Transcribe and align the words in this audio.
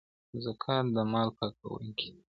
زکات 0.43 0.85
د 0.95 0.97
مال 1.11 1.29
پاکوونکی 1.37 2.07
دی. 2.13 2.21